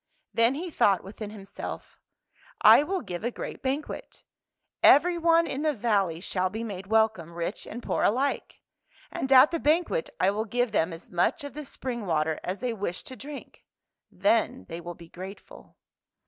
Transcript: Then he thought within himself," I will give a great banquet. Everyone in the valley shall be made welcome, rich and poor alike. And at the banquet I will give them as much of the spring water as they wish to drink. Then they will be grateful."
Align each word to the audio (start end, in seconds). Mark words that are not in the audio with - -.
Then 0.33 0.55
he 0.55 0.71
thought 0.71 1.03
within 1.03 1.29
himself," 1.29 1.99
I 2.61 2.81
will 2.81 3.01
give 3.01 3.23
a 3.23 3.29
great 3.29 3.61
banquet. 3.61 4.23
Everyone 4.81 5.45
in 5.45 5.61
the 5.61 5.75
valley 5.75 6.19
shall 6.21 6.49
be 6.49 6.63
made 6.63 6.87
welcome, 6.87 7.33
rich 7.35 7.67
and 7.67 7.83
poor 7.83 8.01
alike. 8.03 8.61
And 9.11 9.31
at 9.31 9.51
the 9.51 9.59
banquet 9.59 10.09
I 10.19 10.31
will 10.31 10.45
give 10.45 10.71
them 10.71 10.91
as 10.91 11.11
much 11.11 11.43
of 11.43 11.53
the 11.53 11.65
spring 11.65 12.07
water 12.07 12.39
as 12.43 12.61
they 12.61 12.73
wish 12.73 13.03
to 13.03 13.15
drink. 13.15 13.63
Then 14.09 14.65
they 14.69 14.81
will 14.81 14.95
be 14.95 15.07
grateful." 15.09 15.75